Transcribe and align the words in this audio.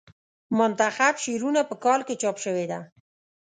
منتخب 0.57 1.13
شعرونه 1.23 1.61
په 1.69 1.75
کال 1.83 1.99
کې 2.07 2.19
چاپ 2.21 2.37
شوې 2.45 2.65
ده. 2.71 2.79